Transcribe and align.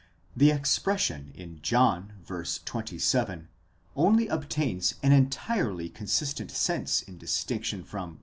The 0.35 0.49
expression 0.49 1.31
in 1.35 1.61
John 1.61 2.13
v. 2.25 2.41
27 2.65 3.47
only 3.95 4.27
obtains 4.29 4.95
an 5.03 5.11
entirely 5.11 5.89
consistent 5.89 6.49
sense 6.49 7.03
in 7.03 7.19
distinction 7.19 7.83
from 7.83 8.15
v. 8.15 8.19